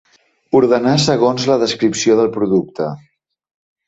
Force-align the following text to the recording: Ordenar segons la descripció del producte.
Ordenar 0.59 0.93
segons 1.03 1.45
la 1.49 1.57
descripció 1.63 2.15
del 2.21 2.31
producte. 2.39 2.89